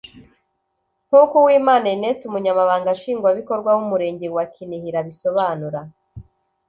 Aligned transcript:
nk’uko 1.07 1.33
Uwimana 1.41 1.85
Ernest 1.93 2.21
umunyamabanga 2.29 2.95
nshingwabikorwa 2.97 3.69
w’umurenge 3.77 4.27
wa 4.35 4.43
Kinihira 4.53 4.97
abisomanura 5.03 5.79